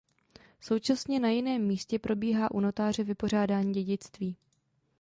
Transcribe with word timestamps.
Současně 0.59 1.19
na 1.19 1.29
jiném 1.29 1.67
místě 1.67 1.99
probíhá 1.99 2.51
u 2.51 2.59
notáře 2.59 3.03
vypořádání 3.03 3.73
dědictví. 3.73 4.35